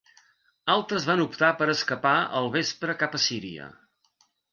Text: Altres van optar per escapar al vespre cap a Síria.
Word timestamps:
Altres 0.75 1.03
van 1.09 1.19
optar 1.25 1.49
per 1.59 1.67
escapar 1.73 2.13
al 2.39 2.49
vespre 2.55 2.97
cap 3.03 3.19
a 3.19 3.21
Síria. 3.27 3.69